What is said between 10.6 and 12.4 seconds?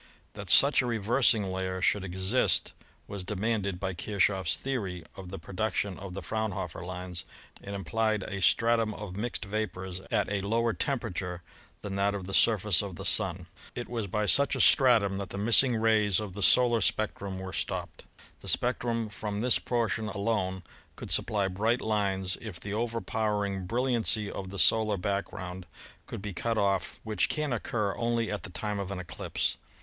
temperature than that of the